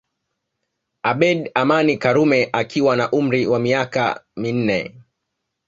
[1.09, 4.95] Abeid Amani Karume akiwa na umri wa miaka minne